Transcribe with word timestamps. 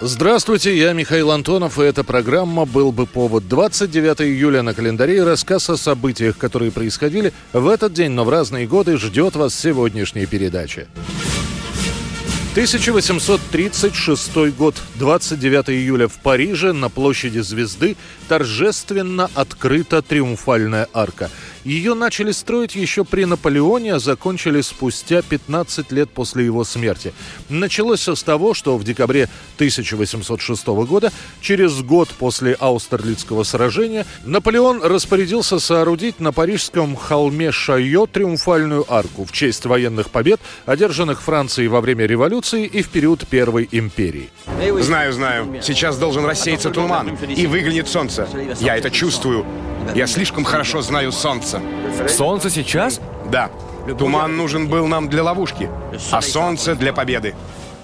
Здравствуйте, 0.00 0.76
я 0.76 0.92
Михаил 0.92 1.30
Антонов, 1.30 1.78
и 1.78 1.82
эта 1.82 2.04
программа 2.04 2.66
«Был 2.66 2.92
бы 2.92 3.06
повод». 3.06 3.48
29 3.48 4.20
июля 4.20 4.60
на 4.60 4.74
календаре 4.74 5.24
рассказ 5.24 5.70
о 5.70 5.78
событиях, 5.78 6.36
которые 6.36 6.70
происходили 6.70 7.32
в 7.54 7.66
этот 7.66 7.94
день, 7.94 8.10
но 8.10 8.24
в 8.24 8.28
разные 8.28 8.66
годы, 8.66 8.98
ждет 8.98 9.36
вас 9.36 9.54
сегодняшняя 9.54 10.26
передача. 10.26 10.86
1836 12.52 14.36
год, 14.54 14.74
29 14.96 15.70
июля 15.70 16.08
в 16.08 16.14
Париже 16.14 16.74
на 16.74 16.90
площади 16.90 17.38
Звезды 17.38 17.96
торжественно 18.28 19.30
открыта 19.34 20.02
Триумфальная 20.02 20.88
арка. 20.92 21.30
Ее 21.66 21.94
начали 21.94 22.30
строить 22.30 22.76
еще 22.76 23.04
при 23.04 23.24
Наполеоне, 23.24 23.94
а 23.94 23.98
закончили 23.98 24.60
спустя 24.60 25.20
15 25.20 25.90
лет 25.90 26.08
после 26.08 26.44
его 26.44 26.62
смерти. 26.62 27.12
Началось 27.48 27.98
все 27.98 28.14
с 28.14 28.22
того, 28.22 28.54
что 28.54 28.78
в 28.78 28.84
декабре 28.84 29.28
1806 29.56 30.64
года, 30.64 31.12
через 31.40 31.82
год 31.82 32.08
после 32.10 32.52
Аустерлицкого 32.52 33.42
сражения, 33.42 34.06
Наполеон 34.24 34.80
распорядился 34.80 35.58
соорудить 35.58 36.20
на 36.20 36.30
парижском 36.30 36.94
холме 36.94 37.50
Шайо 37.50 38.06
Триумфальную 38.06 38.84
арку 38.88 39.24
в 39.24 39.32
честь 39.32 39.66
военных 39.66 40.10
побед, 40.10 40.40
одержанных 40.66 41.20
Францией 41.20 41.66
во 41.66 41.80
время 41.80 42.06
революции 42.06 42.64
и 42.64 42.80
в 42.80 42.90
период 42.90 43.26
Первой 43.26 43.68
империи. 43.72 44.30
Знаю, 44.82 45.12
знаю. 45.12 45.60
Сейчас 45.64 45.98
должен 45.98 46.24
рассеяться 46.26 46.70
туман, 46.70 47.18
и 47.28 47.48
выглянет 47.48 47.88
солнце. 47.88 48.28
Я 48.60 48.76
это 48.76 48.88
чувствую. 48.88 49.44
Я 49.94 50.06
слишком 50.06 50.44
хорошо 50.44 50.82
знаю 50.82 51.12
солнце. 51.12 51.60
Солнце 52.08 52.50
сейчас? 52.50 53.00
Да. 53.30 53.50
Туман 53.98 54.36
нужен 54.36 54.68
был 54.68 54.86
нам 54.86 55.08
для 55.08 55.22
ловушки, 55.22 55.70
а 56.10 56.20
солнце 56.20 56.74
для 56.74 56.92
победы. 56.92 57.34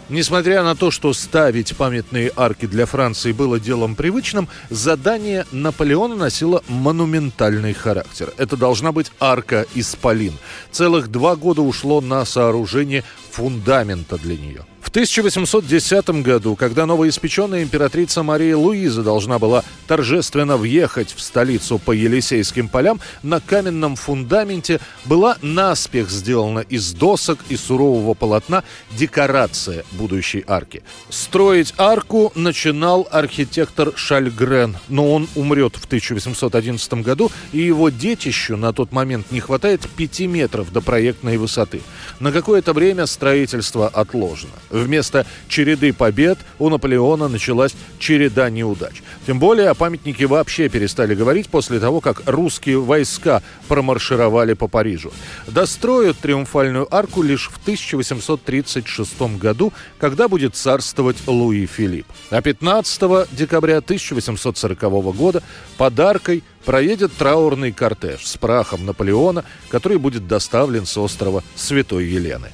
Несмотря 0.08 0.62
на 0.62 0.74
то, 0.74 0.90
что 0.90 1.14
ставить 1.14 1.74
памятные 1.76 2.32
арки 2.36 2.66
для 2.66 2.84
Франции 2.84 3.32
было 3.32 3.58
делом 3.58 3.94
привычным, 3.94 4.48
задание 4.68 5.46
Наполеона 5.52 6.16
носило 6.16 6.62
монументальный 6.68 7.72
характер. 7.72 8.32
Это 8.36 8.56
должна 8.56 8.92
быть 8.92 9.10
арка 9.20 9.64
Исполин. 9.74 10.34
Целых 10.70 11.08
два 11.08 11.34
года 11.36 11.62
ушло 11.62 12.00
на 12.00 12.24
сооружение 12.26 13.04
фундамента 13.30 14.18
для 14.18 14.36
нее. 14.36 14.66
В 14.92 14.94
1810 14.94 16.22
году, 16.22 16.54
когда 16.54 16.84
новоиспеченная 16.84 17.62
императрица 17.62 18.22
Мария 18.22 18.54
Луиза 18.54 19.02
должна 19.02 19.38
была 19.38 19.64
торжественно 19.86 20.58
въехать 20.58 21.14
в 21.16 21.22
столицу 21.22 21.78
по 21.78 21.92
Елисейским 21.92 22.68
полям, 22.68 23.00
на 23.22 23.40
каменном 23.40 23.96
фундаменте 23.96 24.80
была 25.06 25.38
наспех 25.40 26.10
сделана 26.10 26.58
из 26.58 26.92
досок 26.92 27.38
и 27.48 27.56
сурового 27.56 28.12
полотна 28.12 28.64
декорация 28.90 29.86
будущей 29.92 30.44
арки. 30.46 30.82
Строить 31.08 31.72
арку 31.78 32.30
начинал 32.34 33.08
архитектор 33.10 33.94
Шальгрен, 33.96 34.76
но 34.90 35.10
он 35.10 35.26
умрет 35.34 35.76
в 35.76 35.86
1811 35.86 36.92
году, 37.02 37.32
и 37.52 37.60
его 37.60 37.88
детищу 37.88 38.58
на 38.58 38.74
тот 38.74 38.92
момент 38.92 39.32
не 39.32 39.40
хватает 39.40 39.88
5 39.96 40.20
метров 40.20 40.70
до 40.70 40.82
проектной 40.82 41.38
высоты. 41.38 41.80
На 42.20 42.30
какое-то 42.30 42.74
время 42.74 43.06
строительство 43.06 43.88
отложено. 43.88 44.52
Вместо 44.82 45.26
череды 45.48 45.92
побед 45.92 46.38
у 46.58 46.68
Наполеона 46.68 47.28
началась 47.28 47.74
череда 47.98 48.50
неудач. 48.50 49.02
Тем 49.26 49.38
более 49.38 49.68
о 49.68 49.74
памятнике 49.74 50.26
вообще 50.26 50.68
перестали 50.68 51.14
говорить 51.14 51.48
после 51.48 51.78
того, 51.80 52.00
как 52.00 52.22
русские 52.26 52.80
войска 52.80 53.42
промаршировали 53.68 54.54
по 54.54 54.68
Парижу. 54.68 55.12
Достроят 55.46 56.18
триумфальную 56.18 56.92
арку 56.94 57.22
лишь 57.22 57.48
в 57.48 57.58
1836 57.62 59.20
году, 59.38 59.72
когда 59.98 60.28
будет 60.28 60.56
царствовать 60.56 61.16
Луи 61.26 61.66
Филипп. 61.66 62.06
А 62.30 62.42
15 62.42 63.30
декабря 63.32 63.78
1840 63.78 64.80
года 65.14 65.42
подаркой 65.76 66.42
проедет 66.64 67.12
траурный 67.12 67.72
кортеж 67.72 68.26
с 68.26 68.36
прахом 68.36 68.86
Наполеона, 68.86 69.44
который 69.68 69.98
будет 69.98 70.26
доставлен 70.26 70.86
с 70.86 70.96
острова 70.96 71.42
Святой 71.54 72.06
Елены. 72.06 72.50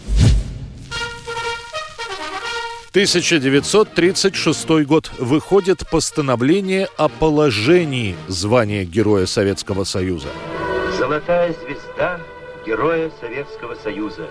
1936 2.98 4.84
год. 4.84 5.12
Выходит 5.18 5.88
постановление 5.88 6.88
о 6.96 7.08
положении 7.08 8.16
звания 8.26 8.84
Героя 8.84 9.26
Советского 9.26 9.84
Союза. 9.84 10.26
Золотая 10.98 11.54
звезда 11.64 12.18
Героя 12.66 13.12
Советского 13.20 13.76
Союза. 13.76 14.26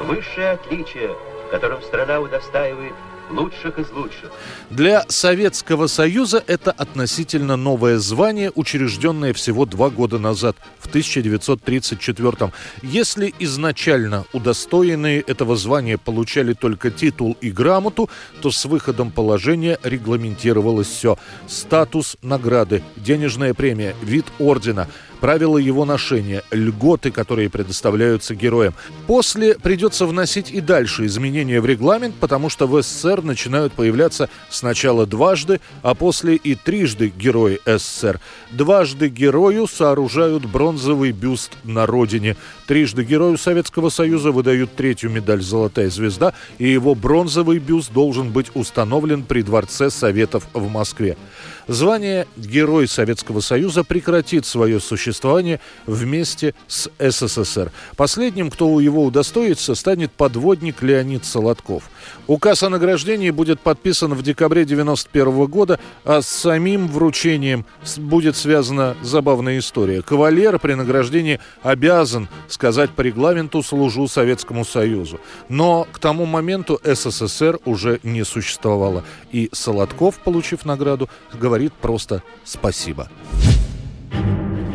Высшее 0.00 0.50
отличие, 0.50 1.14
которым 1.52 1.80
страна 1.80 2.18
удостаивает 2.18 2.94
лучших 3.30 3.78
из 3.78 3.90
лучших. 3.90 4.30
Для 4.70 5.04
Советского 5.08 5.86
Союза 5.86 6.42
это 6.46 6.70
относительно 6.70 7.56
новое 7.56 7.98
звание, 7.98 8.50
учрежденное 8.54 9.32
всего 9.32 9.66
два 9.66 9.90
года 9.90 10.18
назад, 10.18 10.56
в 10.78 10.88
1934 10.88 12.52
Если 12.82 13.34
изначально 13.38 14.24
удостоенные 14.32 15.20
этого 15.20 15.56
звания 15.56 15.98
получали 15.98 16.52
только 16.52 16.90
титул 16.90 17.36
и 17.40 17.50
грамоту, 17.50 18.08
то 18.40 18.50
с 18.50 18.64
выходом 18.64 19.10
положения 19.10 19.78
регламентировалось 19.82 20.88
все. 20.88 21.18
Статус 21.48 22.16
награды, 22.22 22.82
денежная 22.96 23.54
премия, 23.54 23.94
вид 24.02 24.26
ордена– 24.38 24.88
правила 25.20 25.58
его 25.58 25.84
ношения, 25.84 26.42
льготы, 26.50 27.10
которые 27.10 27.50
предоставляются 27.50 28.34
героям. 28.34 28.74
После 29.06 29.54
придется 29.54 30.06
вносить 30.06 30.50
и 30.50 30.60
дальше 30.60 31.06
изменения 31.06 31.60
в 31.60 31.66
регламент, 31.66 32.14
потому 32.20 32.48
что 32.48 32.66
в 32.66 32.80
СССР 32.82 33.15
начинают 33.22 33.72
появляться 33.72 34.28
сначала 34.50 35.06
дважды, 35.06 35.60
а 35.82 35.94
после 35.94 36.36
и 36.36 36.54
трижды 36.54 37.08
герои 37.08 37.60
СССР. 37.64 38.20
Дважды 38.50 39.08
герою 39.08 39.66
сооружают 39.66 40.44
бронзовый 40.46 41.12
бюст 41.12 41.52
на 41.64 41.86
родине. 41.86 42.36
Трижды 42.66 43.04
герою 43.04 43.38
Советского 43.38 43.90
Союза 43.90 44.32
выдают 44.32 44.74
третью 44.74 45.10
медаль 45.10 45.42
«Золотая 45.42 45.90
звезда», 45.90 46.34
и 46.58 46.68
его 46.68 46.94
бронзовый 46.94 47.58
бюст 47.58 47.92
должен 47.92 48.30
быть 48.30 48.50
установлен 48.54 49.22
при 49.22 49.42
Дворце 49.42 49.90
Советов 49.90 50.46
в 50.52 50.68
Москве. 50.68 51.16
Звание 51.68 52.28
Герой 52.36 52.86
Советского 52.86 53.40
Союза 53.40 53.82
прекратит 53.82 54.46
свое 54.46 54.78
существование 54.78 55.60
вместе 55.86 56.54
с 56.68 56.88
СССР. 56.98 57.72
Последним, 57.96 58.50
кто 58.50 58.78
его 58.78 59.04
удостоится, 59.04 59.74
станет 59.74 60.12
подводник 60.12 60.82
Леонид 60.82 61.24
Солодков. 61.24 61.90
Указ 62.28 62.62
о 62.62 62.70
награждении 62.70 63.05
будет 63.30 63.60
подписан 63.60 64.14
в 64.14 64.22
декабре 64.22 64.62
1991 64.62 65.46
года, 65.46 65.78
а 66.04 66.22
с 66.22 66.26
самим 66.26 66.88
вручением 66.88 67.64
будет 67.98 68.36
связана 68.36 68.96
забавная 69.02 69.58
история. 69.58 70.02
Кавалер 70.02 70.58
при 70.58 70.74
награждении 70.74 71.38
обязан 71.62 72.28
сказать 72.48 72.90
по 72.90 73.02
регламенту 73.02 73.62
«служу 73.62 74.08
Советскому 74.08 74.64
Союзу». 74.64 75.20
Но 75.48 75.86
к 75.92 75.98
тому 75.98 76.26
моменту 76.26 76.80
СССР 76.82 77.60
уже 77.64 78.00
не 78.02 78.24
существовало. 78.24 79.04
И 79.30 79.48
Солодков, 79.52 80.18
получив 80.18 80.64
награду, 80.64 81.08
говорит 81.32 81.72
просто 81.74 82.22
«спасибо». 82.44 83.08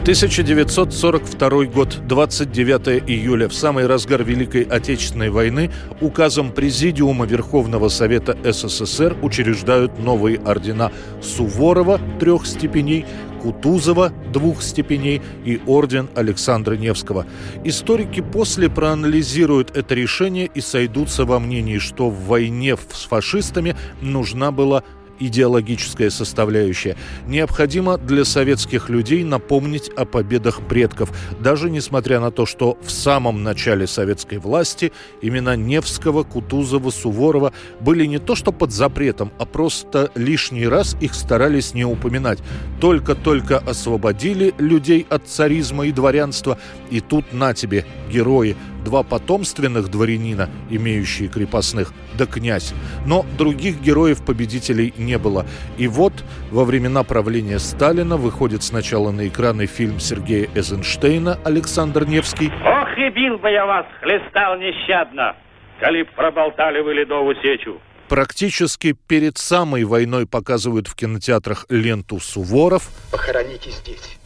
1942 0.02 1.66
год, 1.66 2.00
29 2.08 3.08
июля, 3.08 3.48
в 3.48 3.54
самый 3.54 3.86
разгар 3.86 4.24
Великой 4.24 4.64
Отечественной 4.64 5.30
войны, 5.30 5.70
указом 6.02 6.52
Президиума 6.52 7.28
Верховного 7.28 7.88
Совета 7.88 8.36
СССР 8.44 9.16
учреждают 9.22 10.00
новые 10.00 10.40
ордена 10.40 10.92
Суворова 11.22 12.02
трех 12.20 12.48
степеней, 12.48 13.06
Кутузова 13.44 14.12
двух 14.34 14.64
степеней 14.64 15.22
и 15.46 15.62
орден 15.68 16.10
Александра 16.16 16.74
Невского. 16.74 17.28
Историки 17.64 18.22
после 18.22 18.72
проанализируют 18.72 19.78
это 19.78 19.94
решение 19.94 20.50
и 20.52 20.62
сойдутся 20.62 21.26
во 21.26 21.40
мнении, 21.40 21.78
что 21.78 22.10
в 22.10 22.26
войне 22.26 22.76
с 22.76 23.06
фашистами 23.06 23.76
нужна 24.02 24.52
была 24.52 24.84
идеологическая 25.22 26.10
составляющая. 26.10 26.98
Необходимо 27.28 27.98
для 27.98 28.26
советских 28.26 28.90
людей 28.90 29.24
напомнить 29.24 29.90
о 29.90 30.06
победах 30.06 30.62
предков, 30.68 31.12
даже 31.40 31.70
несмотря 31.70 32.20
на 32.20 32.32
то, 32.32 32.46
что 32.46 32.78
в 32.82 32.92
самом 32.92 33.44
начале 33.44 33.88
советской 33.88 34.40
власти 34.40 34.92
имена 35.22 35.56
Невского, 35.56 36.24
Кутузова, 36.24 36.90
Суворова 36.90 37.54
были 37.80 38.06
не 38.06 38.20
то 38.20 38.36
что 38.36 38.52
под 38.52 38.72
запретом, 38.72 39.32
а 39.38 39.46
просто 39.46 40.12
лишний 40.16 40.68
раз 40.68 40.96
их 41.00 41.14
старались 41.14 41.74
не 41.74 41.86
упоминать. 41.86 42.40
Только-только 42.80 43.60
освободили 43.60 44.54
людей 44.58 45.06
от 45.10 45.28
царизма 45.28 45.86
и 45.86 45.92
дворянства, 45.92 46.58
и 46.90 47.00
тут 47.00 47.32
на 47.34 47.54
тебе, 47.54 47.86
герои, 48.12 48.56
два 48.84 49.04
потомственных 49.04 49.90
дворянина, 49.90 50.50
имеющие 50.70 51.28
крепостных, 51.28 51.94
да 52.18 52.26
князь. 52.26 52.74
Но 53.06 53.26
других 53.38 53.82
героев-победителей 53.82 54.94
не 54.98 55.18
было. 55.18 55.46
И 55.78 55.88
вот 55.88 56.14
во 56.52 56.66
времена 56.66 57.04
правления 57.04 57.60
Сталина 57.60 58.18
выходит 58.18 58.64
сначала 58.64 59.12
на 59.12 59.28
экраны 59.28 59.66
фильм 59.66 60.00
Сергея 60.00 60.50
Эйзенштейна 60.56 61.40
«Александр 61.44 62.06
Невский». 62.06 62.48
Ох, 62.48 62.98
и 62.98 63.10
бил 63.10 63.38
бы 63.38 63.50
я 63.50 63.66
вас, 63.66 63.86
хлестал 64.02 64.58
нещадно, 64.58 65.36
коли 65.80 66.04
проболтали 66.04 66.82
вы 66.82 66.94
ледовую 66.94 67.36
сечу. 67.42 67.80
Практически 68.10 68.94
перед 69.08 69.38
самой 69.38 69.86
войной 69.86 70.28
показывают 70.28 70.88
в 70.88 70.96
кинотеатрах 70.96 71.66
ленту 71.70 72.20
«Суворов». 72.20 72.90
Похороните 73.10 73.72
здесь 73.72 74.18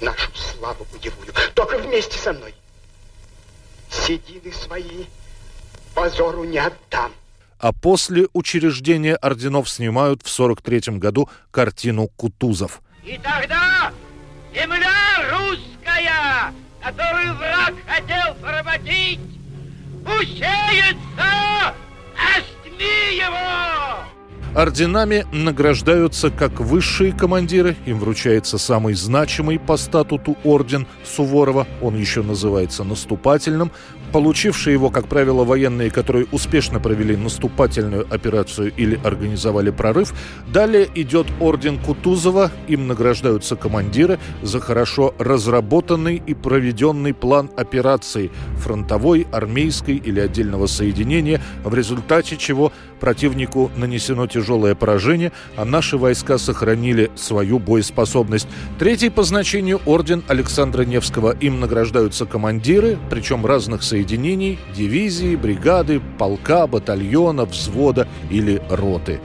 нашу 0.00 0.30
славу 0.34 0.86
боевую, 0.92 1.32
только 1.54 1.78
вместе 1.78 2.18
со 2.18 2.32
мной. 2.32 2.54
Седины 3.92 4.52
свои 4.52 5.04
позору 5.94 6.44
не 6.44 6.58
отдам. 6.58 7.12
А 7.58 7.72
после 7.72 8.26
учреждения 8.32 9.14
орденов 9.14 9.68
снимают 9.68 10.22
в 10.22 10.28
43 10.28 10.98
году 10.98 11.28
картину 11.50 12.08
«Кутузов». 12.08 12.80
И 13.04 13.18
тогда 13.22 13.92
земля 14.54 14.90
русская, 15.30 16.52
которую 16.82 17.34
враг 17.36 17.74
хотел 17.86 18.34
поработить, 18.36 19.20
усеется 20.04 21.74
остми 22.16 23.16
его! 23.16 24.11
Орденами 24.54 25.24
награждаются 25.32 26.30
как 26.30 26.60
высшие 26.60 27.12
командиры, 27.12 27.74
им 27.86 27.98
вручается 27.98 28.58
самый 28.58 28.92
значимый 28.92 29.58
по 29.58 29.78
статуту 29.78 30.36
орден 30.44 30.86
Суворова, 31.04 31.66
он 31.80 31.96
еще 31.96 32.22
называется 32.22 32.84
наступательным, 32.84 33.72
получившие 34.12 34.74
его, 34.74 34.90
как 34.90 35.08
правило, 35.08 35.42
военные, 35.44 35.90
которые 35.90 36.26
успешно 36.32 36.80
провели 36.80 37.16
наступательную 37.16 38.06
операцию 38.12 38.70
или 38.76 39.00
организовали 39.02 39.70
прорыв. 39.70 40.12
Далее 40.52 40.86
идет 40.94 41.28
орден 41.40 41.78
Кутузова, 41.78 42.50
им 42.68 42.88
награждаются 42.88 43.56
командиры 43.56 44.18
за 44.42 44.60
хорошо 44.60 45.14
разработанный 45.18 46.22
и 46.26 46.34
проведенный 46.34 47.14
план 47.14 47.50
операции 47.56 48.30
фронтовой, 48.58 49.26
армейской 49.32 49.96
или 49.96 50.20
отдельного 50.20 50.66
соединения, 50.66 51.40
в 51.64 51.74
результате 51.74 52.36
чего 52.36 52.70
противнику 53.00 53.70
нанесено 53.76 54.26
тяжелое 54.26 54.41
поражение, 54.74 55.32
а 55.56 55.64
наши 55.64 55.96
войска 55.96 56.38
сохранили 56.38 57.10
свою 57.14 57.58
боеспособность. 57.58 58.48
Третий 58.78 59.10
по 59.10 59.22
значению 59.22 59.80
орден 59.86 60.22
Александра 60.28 60.82
Невского. 60.82 61.36
Им 61.40 61.60
награждаются 61.60 62.26
командиры, 62.26 62.98
причем 63.10 63.46
разных 63.46 63.82
соединений, 63.82 64.58
дивизии, 64.76 65.36
бригады, 65.36 66.00
полка, 66.18 66.66
батальона, 66.66 67.44
взвода 67.44 68.06
или 68.30 68.62
роты. 68.68 69.20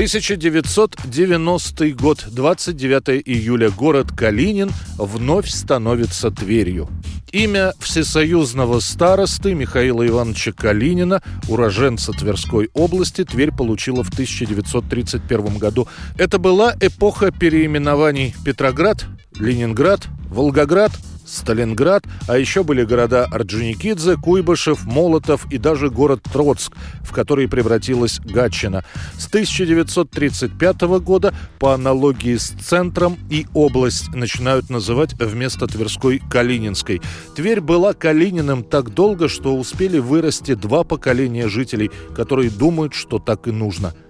1990 0.00 1.90
год, 1.92 2.24
29 2.30 3.22
июля, 3.22 3.68
город 3.68 4.06
Калинин 4.16 4.70
вновь 4.96 5.50
становится 5.50 6.30
Тверью. 6.30 6.88
Имя 7.32 7.74
всесоюзного 7.78 8.80
старосты 8.80 9.52
Михаила 9.52 10.06
Ивановича 10.06 10.52
Калинина, 10.52 11.20
уроженца 11.48 12.12
Тверской 12.12 12.70
области, 12.72 13.24
Тверь 13.24 13.52
получила 13.52 14.02
в 14.02 14.08
1931 14.08 15.58
году. 15.58 15.86
Это 16.16 16.38
была 16.38 16.74
эпоха 16.80 17.30
переименований 17.30 18.34
Петроград, 18.42 19.04
Ленинград, 19.38 20.08
Волгоград– 20.30 20.92
Сталинград, 21.30 22.04
а 22.28 22.38
еще 22.38 22.64
были 22.64 22.84
города 22.84 23.24
Орджоникидзе, 23.24 24.16
Куйбышев, 24.16 24.84
Молотов 24.84 25.46
и 25.50 25.58
даже 25.58 25.90
город 25.90 26.20
Троцк, 26.32 26.72
в 27.02 27.12
который 27.12 27.48
превратилась 27.48 28.20
Гатчина. 28.20 28.84
С 29.16 29.26
1935 29.26 30.80
года 31.02 31.32
по 31.58 31.74
аналогии 31.74 32.36
с 32.36 32.48
центром 32.50 33.16
и 33.30 33.46
область 33.54 34.14
начинают 34.14 34.70
называть 34.70 35.14
вместо 35.14 35.66
Тверской 35.66 36.20
Калининской. 36.30 37.00
Тверь 37.36 37.60
была 37.60 37.94
Калининым 37.94 38.64
так 38.64 38.92
долго, 38.92 39.28
что 39.28 39.56
успели 39.56 39.98
вырасти 39.98 40.54
два 40.54 40.84
поколения 40.84 41.48
жителей, 41.48 41.90
которые 42.14 42.50
думают, 42.50 42.94
что 42.94 43.18
так 43.18 43.46
и 43.46 43.52
нужно– 43.52 43.94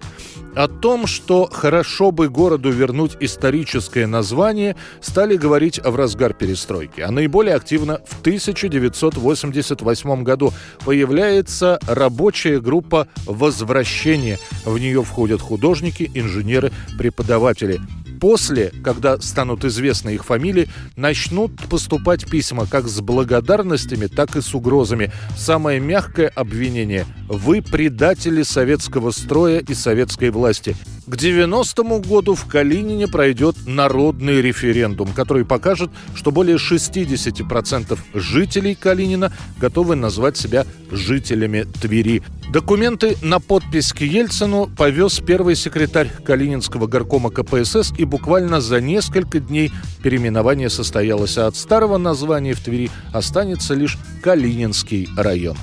о 0.55 0.67
том, 0.67 1.07
что 1.07 1.49
хорошо 1.51 2.11
бы 2.11 2.29
городу 2.29 2.71
вернуть 2.71 3.17
историческое 3.19 4.07
название, 4.07 4.75
стали 5.01 5.35
говорить 5.35 5.79
в 5.83 5.95
разгар 5.95 6.33
перестройки. 6.33 7.01
А 7.01 7.11
наиболее 7.11 7.55
активно 7.55 7.99
в 8.07 8.21
1988 8.21 10.23
году 10.23 10.53
появляется 10.85 11.79
рабочая 11.87 12.59
группа 12.59 13.07
«Возвращение». 13.25 14.39
В 14.65 14.77
нее 14.77 15.03
входят 15.03 15.41
художники, 15.41 16.09
инженеры, 16.13 16.71
преподаватели 16.97 17.79
после, 18.21 18.71
когда 18.83 19.19
станут 19.19 19.65
известны 19.65 20.11
их 20.11 20.23
фамилии, 20.23 20.69
начнут 20.95 21.51
поступать 21.67 22.29
письма 22.29 22.67
как 22.67 22.87
с 22.87 23.01
благодарностями, 23.01 24.05
так 24.05 24.37
и 24.37 24.41
с 24.41 24.53
угрозами. 24.53 25.11
Самое 25.35 25.81
мягкое 25.81 26.27
обвинение– 26.27 27.05
вы 27.27 27.61
предатели 27.61 28.43
советского 28.43 29.11
строя 29.11 29.59
и 29.59 29.73
советской 29.73 30.29
власти. 30.29 30.75
К 31.07 31.15
90-му 31.15 31.99
году 31.99 32.35
в 32.35 32.45
Калинине 32.45 33.07
пройдет 33.07 33.55
народный 33.65 34.41
референдум, 34.41 35.13
который 35.13 35.43
покажет, 35.43 35.89
что 36.15 36.31
более 36.31 36.57
60% 36.57 37.97
жителей 38.13 38.75
Калинина 38.75 39.33
готовы 39.59 39.95
назвать 39.95 40.37
себя 40.37 40.65
жителями 40.91 41.63
Твери. 41.81 42.21
Документы 42.51 43.17
на 43.21 43.39
подпись 43.39 43.93
к 43.93 44.01
Ельцину 44.01 44.69
повез 44.77 45.19
первый 45.19 45.55
секретарь 45.55 46.11
Калининского 46.25 46.85
горкома 46.85 47.31
КПСС, 47.31 47.93
и 47.97 48.03
буквально 48.11 48.61
за 48.61 48.79
несколько 48.81 49.39
дней 49.39 49.71
переименование 50.03 50.69
состоялось, 50.69 51.37
а 51.37 51.47
от 51.47 51.55
старого 51.55 51.97
названия 51.97 52.53
в 52.53 52.59
Твери 52.59 52.91
останется 53.11 53.73
лишь 53.73 53.97
Калининский 54.21 55.09
район. 55.17 55.57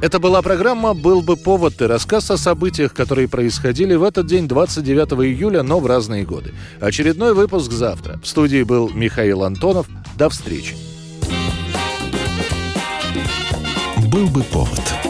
Это 0.00 0.18
была 0.18 0.42
программа 0.42 0.94
«Был 0.94 1.22
бы 1.22 1.36
повод» 1.36 1.80
и 1.80 1.84
рассказ 1.84 2.30
о 2.30 2.36
событиях, 2.36 2.92
которые 2.92 3.28
происходили 3.28 3.94
в 3.94 4.02
этот 4.02 4.26
день, 4.26 4.48
29 4.48 5.12
июля, 5.24 5.62
но 5.62 5.78
в 5.78 5.86
разные 5.86 6.24
годы. 6.24 6.54
Очередной 6.80 7.34
выпуск 7.34 7.70
завтра. 7.70 8.18
В 8.22 8.26
студии 8.26 8.62
был 8.64 8.90
Михаил 8.90 9.44
Антонов. 9.44 9.86
До 10.16 10.28
встречи. 10.28 10.76
«Был 14.10 14.26
бы 14.28 14.42
повод» 14.42 15.01